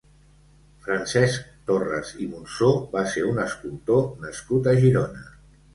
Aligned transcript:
Francesc 0.85 1.45
Torres 1.69 2.15
i 2.25 2.31
Monsó 2.31 2.73
va 2.97 3.07
ser 3.15 3.27
un 3.35 3.45
escultor 3.47 4.05
nascut 4.27 4.73
a 4.75 4.77
Girona. 4.85 5.29